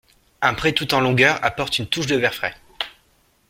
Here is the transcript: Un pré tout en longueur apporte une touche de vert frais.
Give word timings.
Un 0.41 0.55
pré 0.55 0.73
tout 0.73 0.95
en 0.95 0.99
longueur 0.99 1.37
apporte 1.45 1.77
une 1.77 1.85
touche 1.85 2.07
de 2.07 2.15
vert 2.15 2.33
frais. 2.33 2.55